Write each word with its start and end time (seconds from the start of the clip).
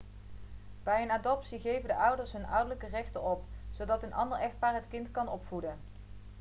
bij 0.83 1.01
een 1.01 1.11
adoptie 1.11 1.59
geven 1.59 1.87
de 1.87 1.95
ouders 1.95 2.31
hun 2.31 2.45
ouderlijke 2.45 2.87
rechten 2.87 3.23
op 3.23 3.43
zodat 3.71 4.03
een 4.03 4.13
ander 4.13 4.37
echtpaar 4.39 4.73
het 4.73 4.85
kind 4.89 5.11
kan 5.11 5.27
opvoeden 5.29 5.77